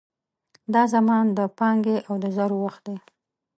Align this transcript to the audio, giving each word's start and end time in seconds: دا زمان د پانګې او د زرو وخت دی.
دا 0.73 0.83
زمان 0.93 1.25
د 1.37 1.39
پانګې 1.57 1.97
او 2.07 2.15
د 2.23 2.25
زرو 2.37 2.57
وخت 2.65 2.81
دی. 2.87 2.97